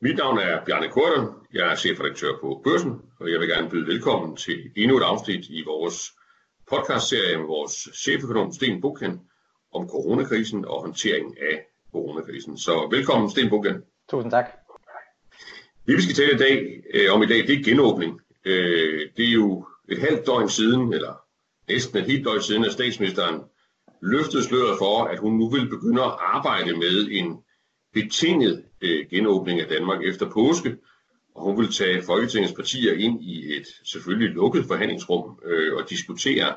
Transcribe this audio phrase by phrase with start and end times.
[0.00, 1.46] Mit navn er Bjarne Korter.
[1.52, 5.44] Jeg er chefredaktør på Børsen, og jeg vil gerne byde velkommen til endnu et afsnit
[5.48, 6.12] i vores
[6.70, 9.20] podcastserie med vores cheføkonom Sten Buchen
[9.74, 11.62] om coronakrisen og håndtering af
[11.92, 12.58] coronakrisen.
[12.58, 13.82] Så velkommen Sten Buchen.
[14.10, 14.46] Tusind tak.
[15.86, 18.20] Det vi skal tale i dag, øh, om i dag, det er genåbning.
[18.44, 21.20] Øh, det er jo et halvt døgn siden, eller
[21.68, 23.42] næsten et helt døgn siden, at statsministeren
[24.02, 27.42] løftede sløret for, at hun nu vil begynde at arbejde med en
[27.96, 30.76] betinget øh, genåbning af Danmark efter påske,
[31.34, 36.54] og hun vil tage Folketingets partier ind i et selvfølgelig lukket forhandlingsrum øh, og diskutere,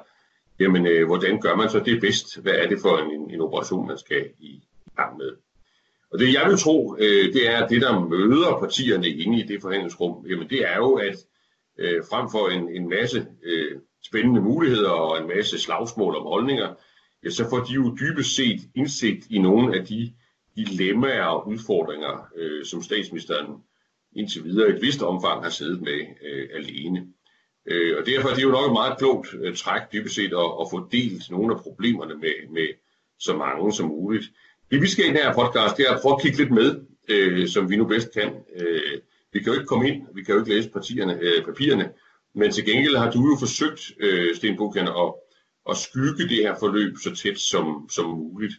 [0.60, 2.42] jamen, øh, hvordan gør man så det bedst?
[2.42, 4.64] Hvad er det for en, en operation, man skal i
[4.96, 5.32] gang med?
[6.12, 9.48] Og det jeg vil tro, øh, det er, at det der møder partierne inde i
[9.48, 11.16] det forhandlingsrum, jamen det er jo, at
[11.80, 16.74] øh, frem for en, en masse øh, spændende muligheder og en masse slagsmål om holdninger,
[17.24, 20.14] ja, så får de jo dybest set indsigt i nogle af de
[20.66, 23.64] dilemmaer og udfordringer, øh, som statsministeren
[24.16, 27.08] indtil videre i et vist omfang har siddet med øh, alene.
[27.66, 30.52] Øh, og derfor er det jo nok et meget klogt øh, træk dybest set at,
[30.62, 32.68] at få delt nogle af problemerne med, med
[33.20, 34.26] så mange som muligt.
[34.72, 36.82] Det vi skal i den her podcast, det er at prøve at kigge lidt med,
[37.10, 38.36] øh, som vi nu bedst kan.
[38.56, 39.00] Øh,
[39.34, 41.92] vi kan jo ikke komme ind, vi kan jo ikke læse partierne, øh, papirerne,
[42.36, 45.14] men til gengæld har du jo forsøgt, øh, Sten Bukken, at,
[45.70, 48.54] at skygge det her forløb så tæt som, som muligt.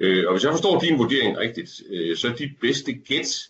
[0.00, 3.48] Øh, og hvis jeg forstår din vurdering rigtigt, øh, så er dit bedste gæt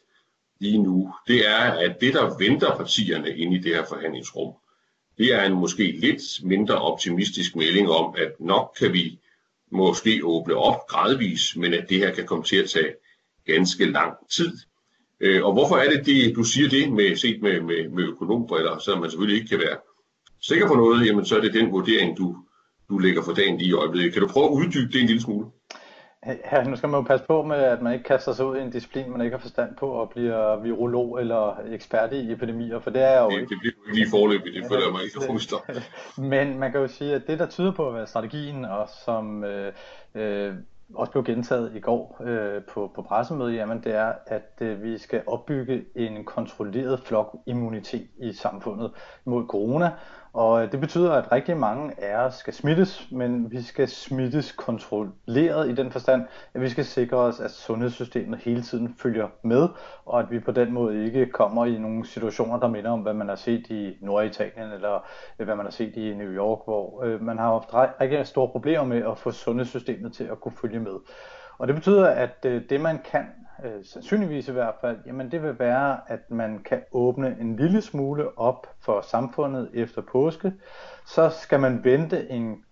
[0.61, 4.55] lige nu, det er, at det, der venter partierne inde i det her forhandlingsrum,
[5.19, 9.19] det er en måske lidt mindre optimistisk melding om, at nok kan vi
[9.71, 12.95] måske åbne op gradvis, men at det her kan komme til at tage
[13.47, 14.59] ganske lang tid.
[15.21, 18.79] Øh, og hvorfor er det, det du siger det med set med, med, med økonombriller,
[18.79, 19.77] så man selvfølgelig ikke kan være
[20.41, 22.37] sikker på noget, jamen så er det den vurdering, du,
[22.89, 24.12] du lægger for dagen lige i øjeblikket.
[24.12, 25.47] Kan du prøve at uddybe det en lille smule?
[26.53, 28.61] Ja, nu skal man jo passe på med, at man ikke kaster sig ud i
[28.61, 32.91] en disciplin, man ikke har forstand på, og bliver virolog eller ekspert i epidemier, for
[32.91, 33.48] det er jo det, ikke.
[33.48, 35.56] Det bliver jo ikke lige forløbet, det føler jeg mig ikke huske
[36.34, 39.44] Men man kan jo sige, at det, der tyder på at være strategien, og som
[39.44, 39.72] øh,
[40.15, 40.55] øh,
[40.94, 44.99] også blev gentaget i går øh, på, på pressemødet, jamen det er, at øh, vi
[44.99, 48.91] skal opbygge en kontrolleret flokimmunitet i samfundet
[49.25, 49.91] mod corona,
[50.38, 55.71] og det betyder, at rigtig mange af os skal smittes, men vi skal smittes kontrolleret
[55.71, 59.69] i den forstand, at vi skal sikre os, at sundhedssystemet hele tiden følger med,
[60.04, 63.15] og at vi på den måde ikke kommer i nogle situationer, der minder om, hvad
[63.15, 65.06] man har set i Norditalien, eller
[65.38, 68.48] øh, hvad man har set i New York, hvor øh, man har haft rigtig store
[68.48, 70.94] problemer med at få sundhedssystemet til at kunne følge med.
[71.59, 73.27] Og det betyder, at øh, det man kan
[73.65, 77.83] øh, sandsynligvis i hvert fald, jamen det vil være, at man kan åbne en lille
[77.83, 80.53] smule op for samfundet efter påske.
[81.07, 82.65] Så skal man vente en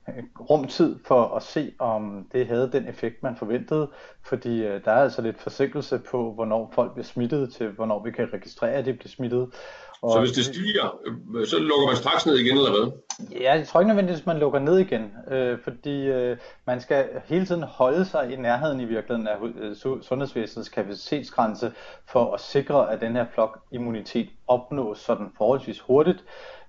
[0.50, 3.90] rumtid for at se, om det havde den effekt, man forventede,
[4.22, 8.10] fordi øh, der er altså lidt forsinkelse på, hvornår folk bliver smittet, til hvornår vi
[8.10, 9.48] kan registrere, at de bliver smittet.
[10.02, 12.92] Og så hvis det stiger, øh, så lukker man straks ned igen, eller hvad?
[13.40, 16.36] Ja, jeg tror ikke nødvendigvis, at man lukker ned igen, øh, fordi øh,
[16.66, 21.72] man skal hele tiden holde sig i nærheden i virkeligheden af øh, sundhedsvæsenets kapacitetsgrænse
[22.06, 26.24] for at sikre, at den her flokimmunitet opnås sådan forholdsvis hurtigt.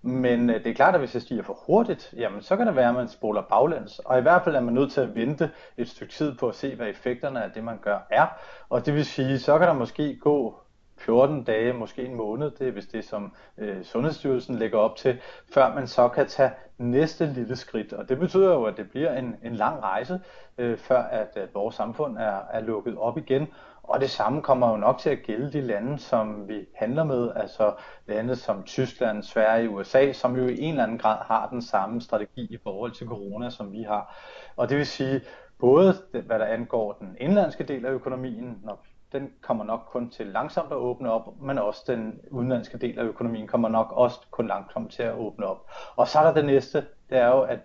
[0.07, 2.75] Men øh, det er klart, at hvis det stiger for hurtigt, jamen så kan det
[2.75, 3.99] være, at man spoler baglæns.
[3.99, 6.55] Og i hvert fald er man nødt til at vente et stykke tid på at
[6.55, 8.27] se, hvad effekterne af det, man gør, er.
[8.69, 10.59] Og det vil sige, så kan der måske gå
[10.97, 15.19] 14 dage, måske en måned, det er hvis det som øh, Sundhedsstyrelsen lægger op til,
[15.53, 17.93] før man så kan tage næste lille skridt.
[17.93, 20.19] Og det betyder jo, at det bliver en, en lang rejse,
[20.57, 23.47] øh, før at, at vores samfund er, er lukket op igen.
[23.87, 27.31] Og det samme kommer jo nok til at gælde de lande, som vi handler med,
[27.35, 27.73] altså
[28.05, 32.01] lande som Tyskland, Sverige, USA, som jo i en eller anden grad har den samme
[32.01, 34.15] strategi i forhold til corona, som vi har.
[34.55, 35.21] Og det vil sige,
[35.59, 40.27] både hvad der angår den indlandske del af økonomien, når den kommer nok kun til
[40.27, 44.47] langsomt at åbne op, men også den udenlandske del af økonomien kommer nok også kun
[44.47, 45.71] langsomt til at åbne op.
[45.95, 47.59] Og så er der det næste, det er jo, at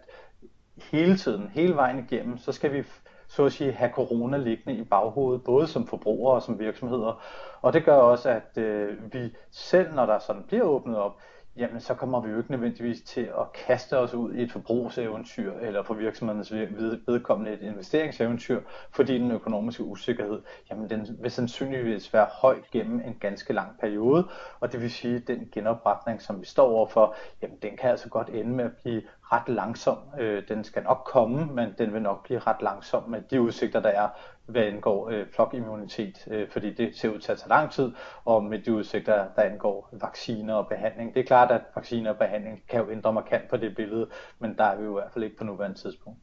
[0.90, 2.82] hele tiden, hele vejen igennem, så skal vi
[3.32, 7.22] så at sige have corona liggende i baghovedet, både som forbrugere og som virksomheder.
[7.62, 11.16] Og det gør også, at øh, vi selv, når der sådan bliver åbnet op,
[11.56, 15.52] jamen så kommer vi jo ikke nødvendigvis til at kaste os ud i et forbrugseventyr,
[15.52, 16.52] eller for virksomhedernes
[17.06, 18.60] vedkommende et investeringseventyr,
[18.90, 24.28] fordi den økonomiske usikkerhed, jamen den vil sandsynligvis være høj gennem en ganske lang periode,
[24.60, 28.08] og det vil sige, at den genopretning, som vi står overfor, jamen den kan altså
[28.08, 29.02] godt ende med at blive
[29.32, 29.98] ret langsom.
[30.18, 33.80] Øh, den skal nok komme, men den vil nok blive ret langsom med de udsigter,
[33.80, 34.08] der er,
[34.46, 37.90] hvad angår øh, flokimmunitet, øh, fordi det ser ud til at tage lang tid,
[38.24, 41.14] og med de udsigter, der angår vacciner og behandling.
[41.14, 44.08] Det er klart, at vacciner og behandling kan jo ændre markant på det billede,
[44.38, 46.18] men der er vi jo i hvert fald ikke på nuværende tidspunkt.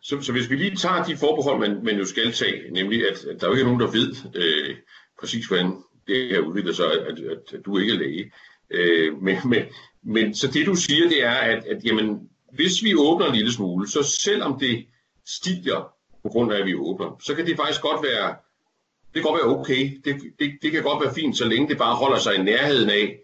[0.00, 3.24] Så, så hvis vi lige tager de forbehold, man, man jo skal tage, nemlig at,
[3.24, 4.76] at der er jo ikke nogen, der ved øh,
[5.20, 8.32] præcis, hvordan det her udvikler sig, at, at, at du ikke er læge.
[8.70, 9.62] Øh, men, men,
[10.02, 13.52] men så det du siger, det er, at, at jamen, hvis vi åbner en lille
[13.52, 14.86] smule, så selvom det
[15.26, 15.92] stiger
[16.22, 18.28] på grund af, at vi åbner, så kan det faktisk godt være,
[19.14, 20.00] det kan godt være okay.
[20.04, 22.90] Det, det, det kan godt være fint, så længe det bare holder sig i nærheden
[22.90, 23.18] af,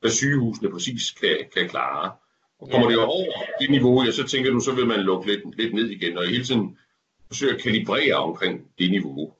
[0.00, 2.12] hvad sygehusene præcis kan, kan klare.
[2.60, 2.96] Og kommer ja.
[2.96, 5.90] det over det niveau, ja, så tænker du, så vil man lukke lidt, lidt ned
[5.90, 6.78] igen, og hele tiden
[7.26, 9.32] forsøge at kalibrere omkring det niveau.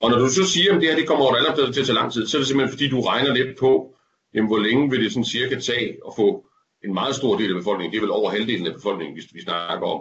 [0.00, 1.94] Og når du så siger, at det her det kommer over allerede til at tage
[1.94, 3.94] lang tid, så er det simpelthen fordi, du regner lidt på,
[4.34, 6.46] jamen, hvor længe vil det sådan cirka tage at få
[6.84, 9.40] en meget stor del af befolkningen, det er vel over halvdelen af befolkningen, hvis vi
[9.42, 10.00] snakker om,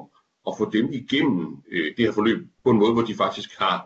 [0.51, 3.77] at få dem igennem øh, det her forløb på en måde, hvor de faktisk har,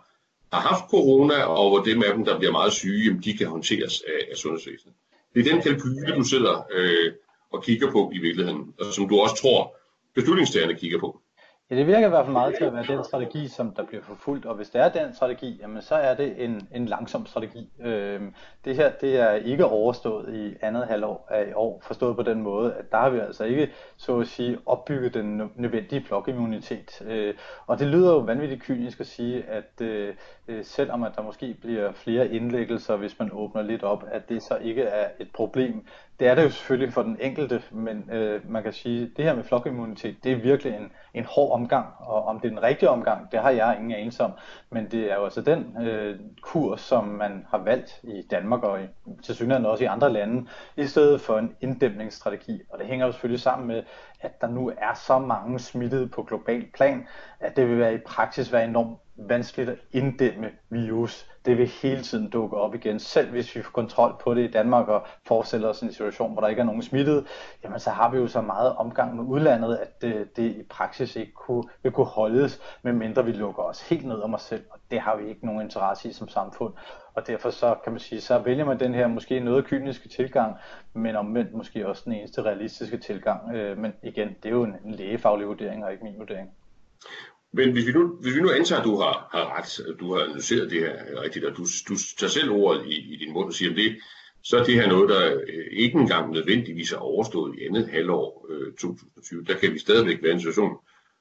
[0.53, 3.47] har haft corona, og hvor dem af dem, der bliver meget syge, jamen, de kan
[3.47, 4.95] håndteres af, af sundhedsvæsenet.
[5.35, 7.11] Det er den kalkyle, du sidder øh,
[7.51, 9.75] og kigger på i virkeligheden, og som du også tror,
[10.15, 11.21] beslutningstagerne kigger på.
[11.73, 14.03] Ja, det virker i hvert fald meget til at være den strategi, som der bliver
[14.03, 17.69] forfulgt, og hvis det er den strategi, jamen så er det en, en langsom strategi.
[17.79, 18.33] Øhm,
[18.65, 22.41] det her, det er ikke overstået i andet halvår af i år, forstået på den
[22.41, 27.01] måde, at der har vi altså ikke, så at sige, opbygget den nødvendige flokimmunitet.
[27.05, 27.33] Øh,
[27.67, 30.13] og det lyder jo vanvittigt kynisk at sige, at øh,
[30.47, 34.43] øh, selvom at der måske bliver flere indlæggelser, hvis man åbner lidt op, at det
[34.43, 35.85] så ikke er et problem.
[36.19, 39.25] Det er det jo selvfølgelig for den enkelte, men øh, man kan sige, at det
[39.25, 42.63] her med flokimmunitet, det er virkelig en, en hård omgang, og om det er den
[42.63, 44.31] rigtige omgang, det har jeg ingen anelse om,
[44.69, 48.81] men det er jo altså den øh, kurs, som man har valgt i Danmark og
[48.81, 48.85] i,
[49.23, 53.11] til synligheden også i andre lande, i stedet for en inddæmningsstrategi, og det hænger jo
[53.11, 53.83] selvfølgelig sammen med,
[54.21, 57.07] at der nu er så mange smittede på global plan,
[57.39, 61.29] at det vil være i praksis være enormt vanskeligt at inddæmme virus.
[61.45, 62.99] Det vil hele tiden dukke op igen.
[62.99, 66.41] Selv hvis vi får kontrol på det i Danmark og forestiller os en situation, hvor
[66.41, 67.27] der ikke er nogen smittet,
[67.63, 71.15] jamen så har vi jo så meget omgang med udlandet, at det, det i praksis
[71.15, 74.63] ikke kunne, vil kunne holdes, medmindre vi lukker os helt ned om os selv.
[74.69, 76.73] Og det har vi ikke nogen interesse i som samfund.
[77.13, 80.55] Og derfor så kan man sige, så vælger man den her måske noget kyniske tilgang,
[80.93, 83.55] men omvendt måske også den eneste realistiske tilgang.
[83.55, 86.51] Øh, men igen, det er jo en lægefaglig vurdering og ikke min vurdering.
[87.53, 90.13] Men hvis vi nu, hvis vi nu antager, at du har, har ret, at du
[90.13, 93.47] har analyseret det her rigtigt, og du, du tager selv ordet i, i din mund
[93.47, 93.95] og siger, at det,
[94.43, 98.45] så er det her noget, der øh, ikke engang nødvendigvis er overstået i andet halvår
[98.49, 99.43] øh, 2020.
[99.43, 100.77] Der kan vi stadigvæk være i en situation,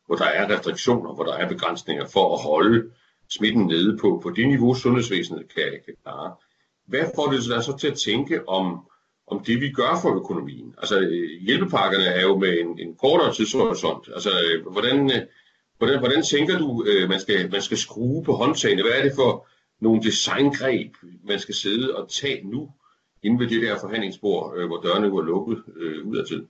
[0.06, 2.90] hvor der er restriktioner, hvor der er begrænsninger for at holde
[3.30, 6.34] smitten nede på, på det niveau, sundhedsvæsenet kan, kan klare.
[6.86, 8.88] Hvad får det så til at tænke om,
[9.26, 10.74] om det, vi gør for økonomien?
[10.78, 14.08] Altså, øh, hjælpepakkerne er jo med en, en kortere tidshorisont.
[14.14, 14.66] Altså, øh,
[15.14, 15.22] øh
[15.82, 18.82] hvordan, Hvordan, tænker du, øh, man, skal, man skal skrue på håndtagene?
[18.82, 19.46] Hvad er det for
[19.80, 22.70] nogle designgreb, man skal sidde og tage nu,
[23.22, 26.46] inden ved det der forhandlingsbord, øh, hvor dørene var lukket øh, udadtil?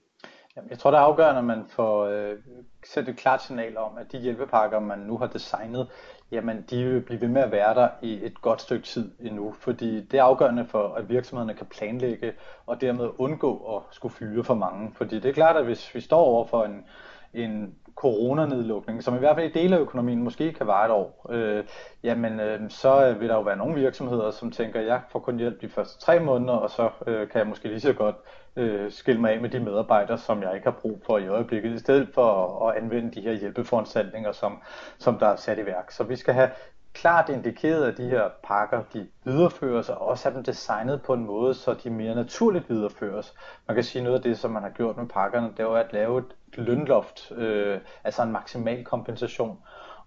[0.57, 2.39] Jamen, jeg tror, det er afgørende, at man får øh,
[2.85, 5.89] sendt et klart signal om, at de hjælpepakker, man nu har designet,
[6.33, 9.55] jamen de vil blive ved med at være der i et godt stykke tid endnu,
[9.61, 12.33] fordi det er afgørende for, at virksomhederne kan planlægge
[12.67, 14.93] og dermed undgå at skulle fyre for mange.
[14.95, 16.85] Fordi det er klart, at hvis vi står over for en,
[17.35, 21.27] en coronanedlukning, som i hvert fald i dele af økonomien måske kan vare et år,
[21.31, 21.65] øh,
[22.03, 25.61] jamen øh, så vil der jo være nogle virksomheder, som tænker, jeg får kun hjælp
[25.61, 28.17] de første tre måneder, og så øh, kan jeg måske lige så godt
[28.57, 31.75] øh, skille mig af med de medarbejdere, som jeg ikke har brug for i øjeblikket,
[31.75, 32.27] i stedet for
[32.67, 34.63] at, at anvende de her hjælpeforanstaltninger, som,
[34.99, 35.91] som der er sat i værk.
[35.91, 36.51] Så vi skal have
[36.95, 41.27] klart indikeret, at de her pakker de videreføres, og også have dem designet på en
[41.27, 43.35] måde, så de mere naturligt videreføres.
[43.69, 45.93] Man kan sige noget af det, som man har gjort med pakkerne, det er at
[45.93, 49.59] lave et lønloft, øh, altså en maksimal kompensation.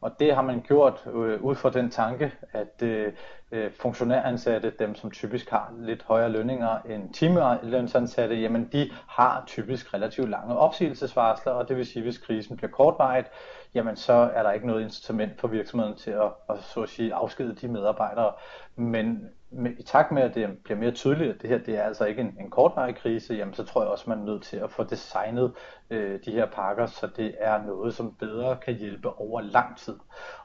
[0.01, 3.13] Og det har man gjort øh, ud fra den tanke, at øh,
[3.51, 9.94] øh, funktionæransatte, dem som typisk har lidt højere lønninger end timelønsansatte, jamen de har typisk
[9.94, 13.27] relativt lange opsigelsesvarsler, og det vil sige, hvis krisen bliver kortvarigt,
[13.75, 17.13] jamen så er der ikke noget incitament for virksomheden til at, at, så at sige,
[17.13, 18.34] afskede de medarbejdere.
[18.75, 21.84] Men med, i takt med, at det bliver mere tydeligt, at det her det er
[21.84, 24.58] altså ikke en, en kortvarig krise, jamen så tror jeg også, man er nødt til
[24.58, 25.53] at få designet
[25.89, 29.96] øh, de her pakker, så det er noget, som bedre kan hjælpe over lang tid.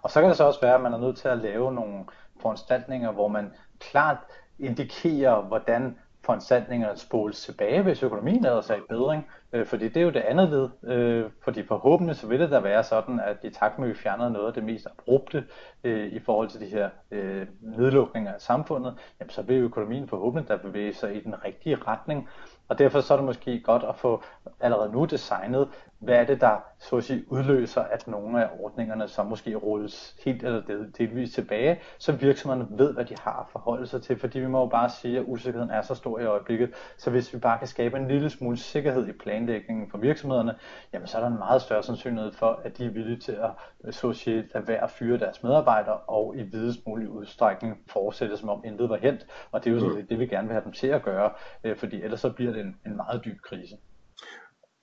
[0.02, 2.04] Og så kan det så også være, at man er nødt til at lave nogle
[2.40, 4.18] foranstaltninger, hvor man klart
[4.58, 9.26] indikerer, hvordan foranstaltningerne spoles tilbage, hvis økonomien lader sig i bedring.
[9.52, 10.68] Øh, fordi det er jo det andet led.
[10.84, 13.98] Øh, fordi forhåbentlig så vil det da være sådan, at i takt med, at vi
[13.98, 15.44] fjerner noget af det mest abrupte
[15.84, 20.48] øh, i forhold til de her øh, nedlukninger af samfundet, jamen, så vil økonomien forhåbentlig
[20.48, 22.28] da bevæge sig i den rigtige retning.
[22.70, 24.22] Og derfor så er det måske godt at få
[24.60, 29.08] allerede nu designet, hvad er det, der så at sige, udløser, at nogle af ordningerne
[29.08, 30.62] så måske rulles helt eller
[30.98, 34.60] delvis tilbage, så virksomhederne ved, hvad de har at forholde sig til, fordi vi må
[34.60, 37.66] jo bare sige, at usikkerheden er så stor i øjeblikket, så hvis vi bare kan
[37.66, 40.54] skabe en lille smule sikkerhed i planlægningen for virksomhederne,
[40.92, 43.50] jamen så er der en meget større sandsynlighed for, at de er villige til at
[43.94, 48.36] så at sige, lade være at fyre deres medarbejdere og i videst mulig udstrækning fortsætte,
[48.36, 49.26] som om intet var hent.
[49.52, 50.06] Og det er jo sådan, mm.
[50.06, 51.30] det, vi gerne vil have dem til at gøre,
[51.64, 53.76] øh, fordi ellers så bliver det en, en meget dyb krise.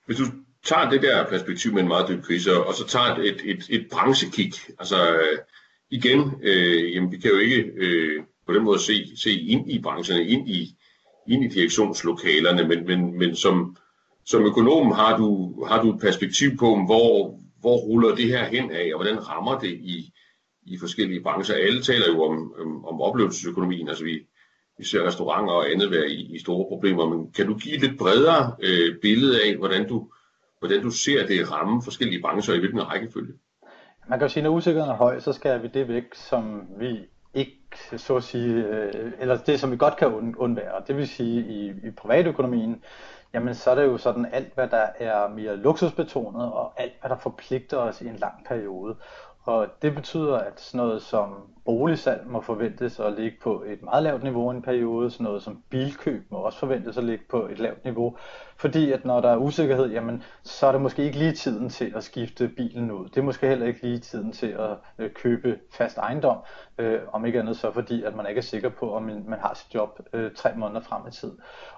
[0.06, 0.24] Hvis du
[0.64, 3.86] tager det der perspektiv med en meget dyb krise, og så tager et, et, et
[3.90, 5.38] branchekig, altså øh,
[5.90, 9.82] igen, øh, jamen, vi kan jo ikke øh, på den måde se, se ind i
[9.82, 10.76] brancherne, ind i,
[11.28, 13.76] ind i direktionslokalerne, men, men, men som,
[14.24, 18.70] som økonom har du, har du et perspektiv på, hvor, hvor ruller det her hen
[18.70, 20.12] af, og hvordan rammer det i,
[20.66, 21.54] i forskellige brancher.
[21.54, 24.26] Alle taler jo om, om, om oplevelsesøkonomien, altså vi,
[24.78, 27.80] især ser restauranter og andet være i, i store problemer, men kan du give et
[27.80, 30.08] lidt bredere øh, billede af, hvordan du,
[30.58, 33.32] hvordan du ser det ramme forskellige brancher i hvilken rækkefølge?
[34.08, 36.66] Man kan jo sige, at når usikkerheden er høj, så skal vi det væk, som
[36.78, 36.98] vi
[37.34, 37.58] ikke
[37.96, 40.82] så at sige, øh, eller det som vi godt kan undvære.
[40.86, 42.82] Det vil sige i, i privatøkonomien,
[43.34, 47.10] jamen så er det jo sådan alt, hvad der er mere luksusbetonet, og alt, hvad
[47.10, 48.96] der forpligter os i en lang periode.
[49.42, 51.34] Og det betyder, at sådan noget som
[51.68, 55.42] boligsalg må forventes at ligge på et meget lavt niveau i en periode, sådan noget
[55.42, 58.16] som bilkøb må også forventes at ligge på et lavt niveau,
[58.56, 61.92] fordi at når der er usikkerhed, jamen, så er det måske ikke lige tiden til
[61.96, 63.08] at skifte bilen ud.
[63.08, 66.38] Det er måske heller ikke lige tiden til at øh, købe fast ejendom,
[66.78, 69.54] øh, om ikke andet så fordi, at man ikke er sikker på, om man, har
[69.54, 71.32] sit job øh, tre måneder frem i tid.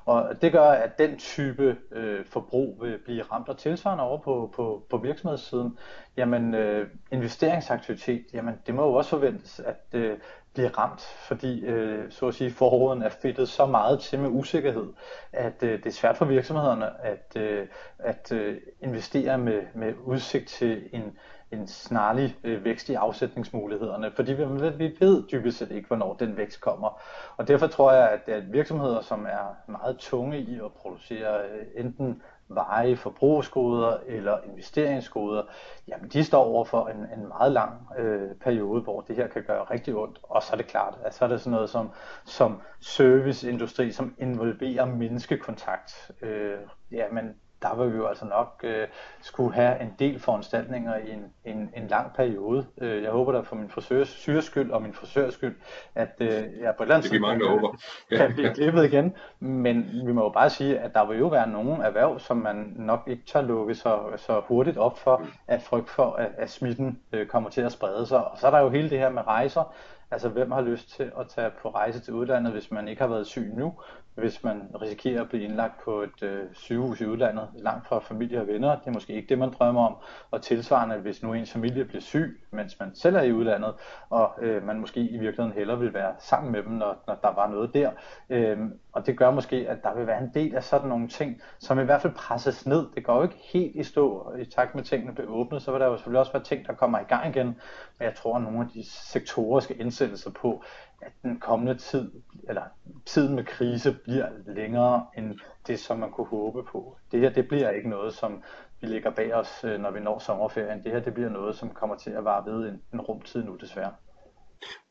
[0.04, 4.52] Og det gør, at den type øh, forbrug vil blive ramt og tilsvarende over på,
[4.56, 5.78] på, på virksomhedssiden.
[6.16, 10.18] Jamen, øh, investeringsaktivitet, jamen, det må jo også forventes, at øh,
[10.54, 14.92] blive ramt, fordi øh, så at sige forråden er fedtet så meget til med usikkerhed,
[15.32, 17.66] at øh, det er svært for virksomhederne at, øh,
[17.98, 21.18] at øh, investere med, med udsigt til en,
[21.52, 24.44] en snarlig øh, vækst i afsætningsmulighederne, fordi vi,
[24.76, 27.00] vi ved dybest set ikke, hvornår den vækst kommer.
[27.36, 31.66] Og derfor tror jeg, at, at virksomheder, som er meget tunge i at producere øh,
[31.84, 35.42] enten veje, forbrugsgoder eller investeringsgoder,
[35.88, 39.42] jamen de står over for en, en meget lang øh, periode, hvor det her kan
[39.42, 40.18] gøre rigtig ondt.
[40.22, 41.90] Og så er det klart, at så er det sådan noget som,
[42.24, 46.10] som serviceindustri, som involverer menneskekontakt.
[46.22, 46.58] Øh,
[46.90, 48.86] jamen der vil vi jo altså nok øh,
[49.20, 52.66] skulle have en del foranstaltninger i en, en, en lang periode.
[52.80, 55.56] Øh, jeg håber da for min frisørs syres skyld og min frisørs skyld,
[55.94, 59.14] at øh, jeg på et eller andet tidspunkt kan, kan blive klippet igen.
[59.40, 62.72] Men vi må jo bare sige, at der vil jo være nogle erhverv, som man
[62.76, 65.26] nok ikke tør lukke så, så hurtigt op for, mm.
[65.48, 68.24] at frygt for, at, at smitten øh, kommer til at sprede sig.
[68.30, 69.74] Og så er der jo hele det her med rejser.
[70.12, 73.08] Altså, hvem har lyst til at tage på rejse til udlandet, hvis man ikke har
[73.08, 73.74] været syg nu?
[74.14, 78.40] Hvis man risikerer at blive indlagt på et øh, sygehus i udlandet, langt fra familie
[78.40, 78.78] og venner.
[78.78, 79.96] Det er måske ikke det, man drømmer om.
[80.30, 83.74] Og tilsvarende, hvis nu ens familie bliver syg, mens man selv er i udlandet,
[84.10, 87.34] og øh, man måske i virkeligheden hellere vil være sammen med dem, når, når der
[87.34, 87.90] var noget der.
[88.30, 88.58] Øh,
[88.92, 91.80] og det gør måske, at der vil være en del af sådan nogle ting, som
[91.80, 92.86] i hvert fald presses ned.
[92.94, 95.80] Det går jo ikke helt i stå i takt med tingene bliver åbnet, så vil
[95.80, 97.46] der jo selvfølgelig også være ting, der kommer i gang igen.
[97.46, 100.64] Men jeg tror, at nogle af de sektorer skal indsætte sig på,
[101.02, 102.10] at den kommende tid,
[102.48, 102.62] eller
[103.06, 106.96] tiden med krise, bliver længere end det, som man kunne håbe på.
[107.12, 108.42] Det her, det bliver ikke noget, som
[108.80, 110.84] vi lægger bag os, øh, når vi når sommerferien.
[110.84, 113.56] Det her, det bliver noget, som kommer til at vare ved en, en rumtid nu,
[113.60, 113.92] desværre.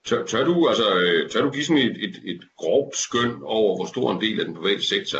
[0.05, 3.75] Tør, tør, du, altså, øh, tør du give sådan et, et, et grovt skøn over,
[3.77, 5.19] hvor stor en del af den private sektor,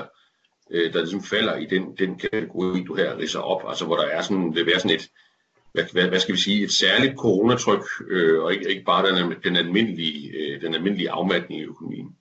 [0.71, 4.05] øh, der ligesom falder i den, den kategori, du her ridser op, altså hvor der
[4.05, 5.09] er sådan, vil være sådan et,
[5.73, 9.33] hvad, hvad, hvad skal vi sige, et særligt coronatryk, øh, og ikke, ikke bare den,
[9.43, 12.15] den, almindelige, øh, den almindelige afmatning i økonomien?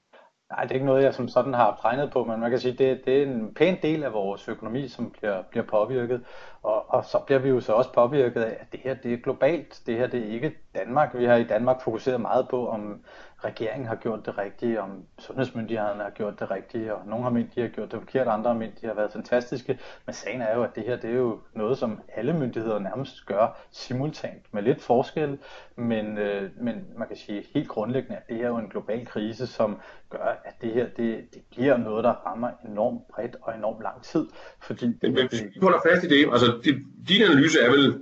[0.50, 2.72] Nej, det er ikke noget, jeg som sådan har regnet på, men man kan sige,
[2.72, 6.24] det, det er en pæn del af vores økonomi, som bliver, bliver påvirket.
[6.62, 9.16] Og, og så bliver vi jo så også påvirket af, at det her det er
[9.16, 9.80] globalt.
[9.86, 11.18] Det her det er ikke Danmark.
[11.18, 13.04] Vi har i Danmark fokuseret meget på, om
[13.44, 17.54] regeringen har gjort det rigtige, om sundhedsmyndighederne har gjort det rigtige, og nogle har ment,
[17.54, 19.78] de har gjort det forkert, andre har ment, de har været fantastiske.
[20.06, 23.26] Men sagen er jo, at det her det er jo noget, som alle myndigheder nærmest
[23.26, 25.38] gør simultant, med lidt forskel,
[25.76, 29.06] men, øh, men man kan sige helt grundlæggende, at det her er jo en global
[29.06, 29.80] krise, som
[30.10, 34.02] gør, at det her det, det bliver noget, der rammer enormt bredt og enormt lang
[34.02, 34.26] tid.
[34.62, 36.74] Fordi det, men, men vi holder fast i det, altså det,
[37.08, 38.00] din analyse er vel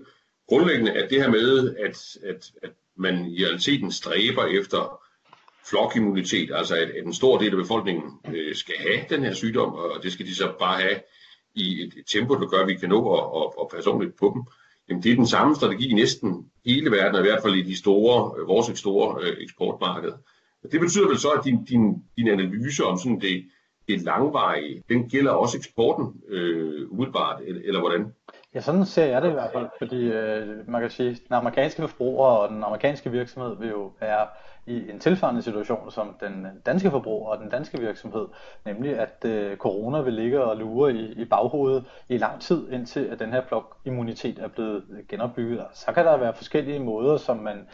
[0.48, 5.05] grundlæggende, at det her med, at, at, at man i realiteten stræber efter
[5.70, 8.04] flokimmunitet, altså at, at en stor del af befolkningen
[8.34, 11.00] øh, skal have den her sygdom, og det skal de så bare have
[11.54, 14.32] i et, tempo, der gør, at vi kan nå at, at, at passe ordentligt på
[14.34, 14.42] dem.
[14.88, 17.62] Jamen, det er den samme strategi i næsten hele verden, og i hvert fald i
[17.62, 20.16] de store, øh, vores store øh, eksportmarkeder.
[20.72, 23.44] Det betyder vel så, at din, din, din analyse om sådan det,
[23.88, 28.12] det langvarige, den gælder også eksporten øh, umiddelbart, eller, eller hvordan?
[28.54, 31.88] Ja, sådan ser jeg det i hvert fald, fordi øh, man kan sige, den amerikanske
[31.88, 34.26] forbruger og den amerikanske virksomhed vil jo være
[34.66, 38.26] i en tilsvarende situation som den danske forbruger og den danske virksomhed,
[38.64, 43.04] nemlig at øh, corona vil ligge og lure i, i baghovedet i lang tid, indtil
[43.04, 45.64] at den her flokimmunitet er blevet genopbygget.
[45.72, 47.66] Så kan der være forskellige måder, som man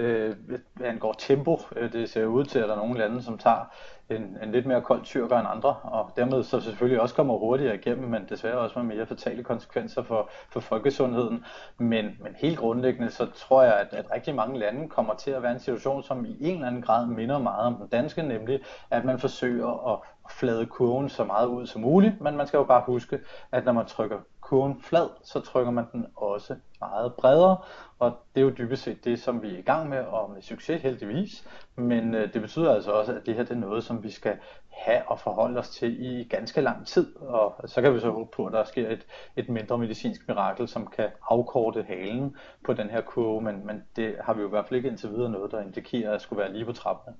[0.00, 0.36] øh,
[0.84, 1.60] angår tempo.
[1.76, 3.64] Øh, det ser ud til, at der er nogle lande, som tager
[4.10, 7.74] en, en lidt mere kold tyrker end andre, og dermed så selvfølgelig også kommer hurtigere
[7.74, 11.44] igennem, men desværre også med mere fatale konsekvenser for, for folkesundheden.
[11.78, 15.42] Men, men helt grundlæggende, så tror jeg, at, at rigtig mange lande kommer til at
[15.42, 18.60] være en situation, som i en eller anden grad minder meget om den danske, nemlig
[18.90, 19.98] at man forsøger at
[20.30, 23.18] flade kurven så meget ud som muligt, men man skal jo bare huske,
[23.52, 24.18] at når man trykker
[24.50, 27.56] kurven flad, så trykker man den også meget bredere,
[27.98, 30.42] og det er jo dybest set det, som vi er i gang med, og med
[30.42, 31.44] succes heldigvis,
[31.76, 34.36] men øh, det betyder altså også, at det her det er noget, som vi skal
[34.70, 38.30] have og forholde os til i ganske lang tid, og så kan vi så håbe
[38.36, 42.90] på, at der sker et, et mindre medicinsk mirakel, som kan afkorte halen på den
[42.90, 45.50] her kurve, men, men det har vi jo i hvert fald ikke indtil videre noget,
[45.50, 47.14] der indikerer, at skulle være lige på trappen.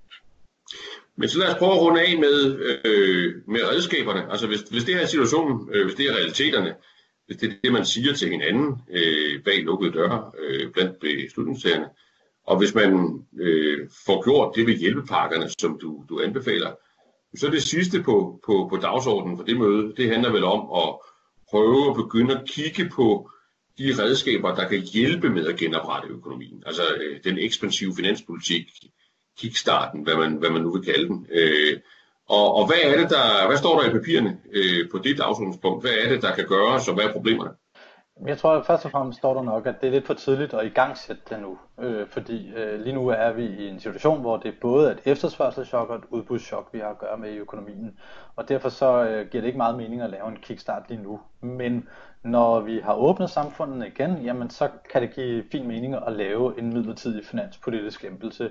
[1.16, 2.36] Men så lad os prøve at runde af med,
[2.84, 4.30] øh, med redskaberne.
[4.30, 6.74] Altså hvis, hvis det her er situationen, øh, hvis det er realiteterne,
[7.30, 11.86] hvis det er det, man siger til hinanden øh, bag lukkede døre øh, blandt beslutningstagerne,
[12.46, 16.72] og hvis man øh, får gjort det ved hjælpepakkerne, som du, du anbefaler,
[17.36, 20.94] så det sidste på, på, på dagsordenen for det møde, det handler vel om at
[21.50, 23.30] prøve at begynde at kigge på
[23.78, 26.62] de redskaber, der kan hjælpe med at genoprette økonomien.
[26.66, 28.62] Altså øh, den ekspansive finanspolitik,
[29.38, 31.26] kickstarten, hvad man, hvad man nu vil kalde den.
[31.32, 31.80] Øh,
[32.36, 35.84] og, og hvad er det, der, hvad står der i papirerne øh, på dit dagsordenspunkt?
[35.84, 37.50] Hvad er det, der kan gøres, og hvad er problemerne?
[38.26, 40.54] Jeg tror at først og fremmest står der nok, at det er lidt for tidligt
[40.54, 41.58] at igangsætte det nu.
[41.80, 45.00] Øh, fordi øh, lige nu er vi i en situation, hvor det både er et
[45.04, 47.98] efterspørgselschok og et udbudschok, vi har at gøre med i økonomien.
[48.36, 51.20] Og derfor så øh, giver det ikke meget mening at lave en kickstart lige nu.
[51.40, 51.88] Men
[52.22, 56.58] når vi har åbnet samfundet igen, jamen så kan det give fin mening at lave
[56.58, 58.50] en midlertidig finanspolitisk lempelse.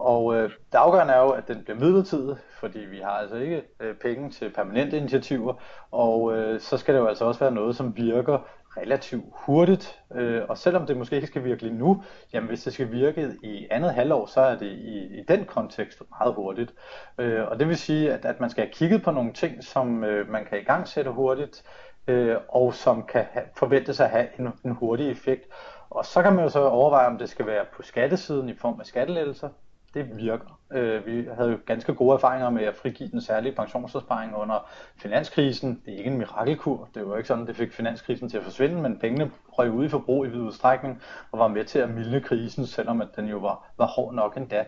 [0.00, 3.62] Og øh, det afgørende er jo, at den bliver midlertidig, fordi vi har altså ikke
[3.80, 5.54] øh, penge til permanente initiativer,
[5.90, 8.38] og øh, så skal det jo altså også være noget, som virker
[8.76, 10.00] relativt hurtigt.
[10.14, 12.02] Øh, og selvom det måske ikke skal virke lige nu,
[12.32, 16.02] jamen hvis det skal virke i andet halvår, så er det i, i den kontekst
[16.18, 16.74] meget hurtigt.
[17.18, 20.04] Øh, og det vil sige, at, at man skal have kigget på nogle ting, som
[20.04, 21.62] øh, man kan i gang sætte hurtigt,
[22.06, 25.42] øh, og som kan have, forventes at have en, en hurtig effekt.
[25.90, 28.80] Og så kan man jo så overveje, om det skal være på skattesiden i form
[28.80, 29.48] af skattelettelser,
[29.94, 30.60] det virker.
[30.72, 35.82] Øh, vi havde jo ganske gode erfaringer med at frigive den særlige pensionsopsparing under finanskrisen.
[35.86, 36.88] Det er ikke en mirakelkur.
[36.94, 39.88] Det var ikke sådan, det fik finanskrisen til at forsvinde, men pengene røg ud i
[39.88, 43.38] forbrug i vid udstrækning og var med til at mildne krisen, selvom at den jo
[43.38, 44.64] var, var hård nok endda.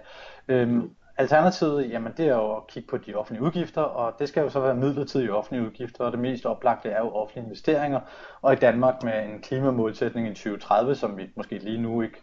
[0.49, 4.43] Øhm, Alternativet, jamen det er jo at kigge på de offentlige udgifter, og det skal
[4.43, 8.01] jo så være midlertidige offentlige udgifter, og det mest oplagte er jo offentlige investeringer.
[8.43, 12.23] Og i Danmark med en klimamålsætning i 2030, som vi måske lige nu ikke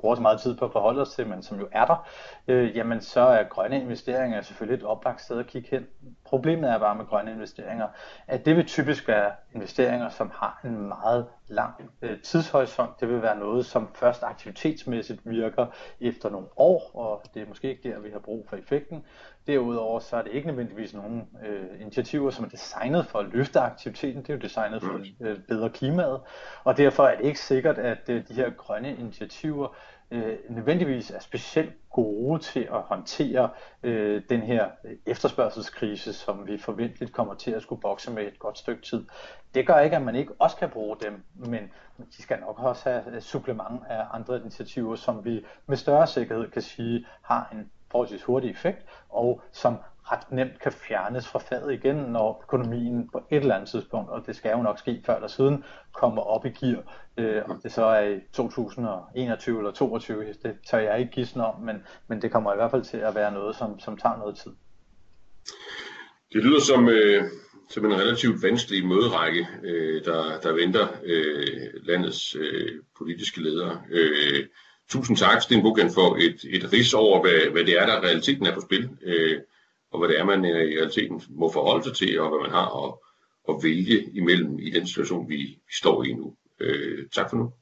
[0.00, 2.08] bruger så meget tid på at forholde os til, men som jo er der,
[2.48, 5.86] øh, jamen så er grønne investeringer selvfølgelig et oplagt sted at kigge hen.
[6.30, 7.88] Problemet er bare med grønne investeringer,
[8.26, 13.00] at det vil typisk være investeringer, som har en meget lang øh, tidshorisont.
[13.00, 15.66] Det vil være noget, som først aktivitetsmæssigt virker
[16.00, 19.04] efter nogle år, og det er måske ikke der, vi har brug for effekten.
[19.46, 23.60] Derudover så er det ikke nødvendigvis nogle øh, initiativer, som er designet for at løfte
[23.60, 24.22] aktiviteten.
[24.22, 26.20] Det er jo designet for at øh, bedre klimaet,
[26.64, 29.76] og derfor er det ikke sikkert, at øh, de her grønne initiativer
[30.10, 33.50] øh, nødvendigvis er specielt gode til at håndtere
[33.82, 34.68] øh, den her
[35.06, 39.04] efterspørgselskrise, som vi forventeligt kommer til at skulle bokse med et godt stykke tid.
[39.54, 41.70] Det gør ikke, at man ikke også kan bruge dem, men
[42.16, 46.50] de skal nok også have øh, supplement af andre initiativer, som vi med større sikkerhed
[46.50, 49.76] kan sige har en forholdsvis hurtig effekt, og som
[50.12, 54.26] ret nemt kan fjernes fra fadet igen, når økonomien på et eller andet tidspunkt, og
[54.26, 56.82] det skal jo nok ske før eller siden, kommer op i gear.
[57.18, 61.60] Øh, om det så er i 2021 eller 2022, det tør jeg ikke gidsne om,
[61.60, 61.76] men,
[62.08, 64.52] men det kommer i hvert fald til at være noget, som, som tager noget tid.
[66.32, 67.24] Det lyder som, øh,
[67.68, 73.82] som en relativt vanskelig møderække, øh, der, der venter øh, landets øh, politiske ledere.
[73.90, 74.46] Øh,
[74.88, 78.46] tusind tak, Sten Bukken, for et, et ris over, hvad, hvad det er, der realiteten
[78.46, 78.90] er på spil.
[79.02, 79.38] Øh,
[79.90, 82.50] og hvad det er, man øh, i realiteten må forholde sig til, og hvad man
[82.50, 82.94] har at,
[83.48, 86.34] at vælge imellem i den situation, vi, vi står i nu.
[86.60, 87.52] Øh, tak for nu.